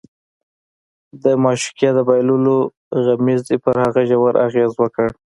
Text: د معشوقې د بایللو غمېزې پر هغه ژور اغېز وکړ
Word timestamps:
د 1.23 1.25
معشوقې 1.43 1.89
د 1.93 1.99
بایللو 2.07 2.57
غمېزې 3.05 3.57
پر 3.63 3.75
هغه 3.83 4.01
ژور 4.09 4.33
اغېز 4.47 4.71
وکړ 4.81 5.09